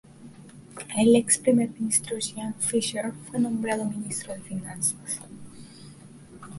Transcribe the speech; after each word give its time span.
El 0.97 1.15
ex 1.15 1.37
primer 1.37 1.69
ministro 1.79 2.17
Jan 2.19 2.55
Fischer 2.55 3.13
fue 3.29 3.39
nombrado 3.39 3.85
ministro 3.85 4.33
de 4.33 4.41
finanzas. 4.41 5.21